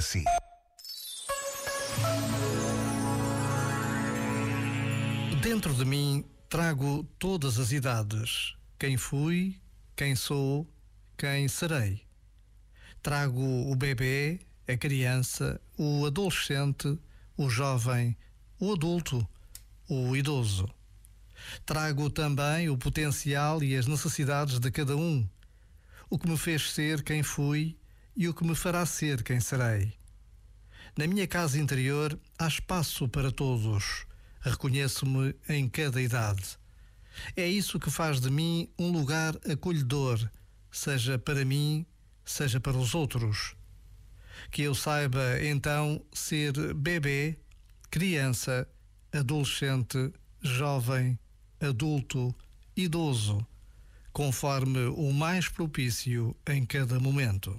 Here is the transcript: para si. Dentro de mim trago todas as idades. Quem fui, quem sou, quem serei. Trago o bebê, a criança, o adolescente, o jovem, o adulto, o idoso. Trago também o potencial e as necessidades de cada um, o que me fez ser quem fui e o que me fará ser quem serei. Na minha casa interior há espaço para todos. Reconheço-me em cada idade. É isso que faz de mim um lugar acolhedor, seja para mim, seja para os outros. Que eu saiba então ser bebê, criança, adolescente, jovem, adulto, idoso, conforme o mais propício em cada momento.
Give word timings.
para 0.00 0.02
si. 0.02 0.24
Dentro 5.42 5.74
de 5.74 5.84
mim 5.84 6.24
trago 6.48 7.04
todas 7.18 7.58
as 7.58 7.72
idades. 7.72 8.54
Quem 8.78 8.96
fui, 8.96 9.60
quem 9.94 10.16
sou, 10.16 10.66
quem 11.16 11.46
serei. 11.48 12.02
Trago 13.02 13.70
o 13.70 13.74
bebê, 13.76 14.40
a 14.66 14.76
criança, 14.76 15.60
o 15.76 16.06
adolescente, 16.06 16.98
o 17.36 17.48
jovem, 17.48 18.16
o 18.58 18.72
adulto, 18.72 19.26
o 19.88 20.16
idoso. 20.16 20.68
Trago 21.64 22.10
também 22.10 22.68
o 22.68 22.76
potencial 22.76 23.62
e 23.62 23.76
as 23.76 23.86
necessidades 23.86 24.58
de 24.58 24.70
cada 24.70 24.96
um, 24.96 25.26
o 26.08 26.18
que 26.18 26.28
me 26.28 26.36
fez 26.36 26.70
ser 26.70 27.02
quem 27.02 27.22
fui 27.22 27.79
e 28.20 28.28
o 28.28 28.34
que 28.34 28.44
me 28.44 28.54
fará 28.54 28.84
ser 28.84 29.22
quem 29.22 29.40
serei. 29.40 29.94
Na 30.94 31.06
minha 31.06 31.26
casa 31.26 31.58
interior 31.58 32.20
há 32.38 32.46
espaço 32.46 33.08
para 33.08 33.32
todos. 33.32 34.04
Reconheço-me 34.42 35.34
em 35.48 35.66
cada 35.66 36.02
idade. 36.02 36.58
É 37.34 37.48
isso 37.48 37.80
que 37.80 37.90
faz 37.90 38.20
de 38.20 38.30
mim 38.30 38.68
um 38.78 38.92
lugar 38.92 39.34
acolhedor, 39.50 40.20
seja 40.70 41.18
para 41.18 41.46
mim, 41.46 41.86
seja 42.22 42.60
para 42.60 42.76
os 42.76 42.94
outros. 42.94 43.56
Que 44.50 44.60
eu 44.64 44.74
saiba 44.74 45.42
então 45.42 46.04
ser 46.12 46.74
bebê, 46.74 47.38
criança, 47.90 48.68
adolescente, 49.10 50.12
jovem, 50.42 51.18
adulto, 51.58 52.34
idoso, 52.76 53.46
conforme 54.12 54.88
o 54.94 55.10
mais 55.10 55.48
propício 55.48 56.36
em 56.46 56.66
cada 56.66 57.00
momento. 57.00 57.58